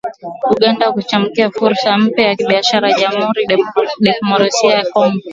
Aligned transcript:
Uganda 0.55 0.85
kuchangamkia 0.93 1.51
fursa 1.51 1.97
mpya 1.97 2.23
za 2.29 2.35
kibiashara 2.35 2.93
Jamhuri 2.93 3.43
ya 3.43 3.57
Kidemocrasia 3.99 4.73
ya 4.73 4.85
Kongo 4.85 5.19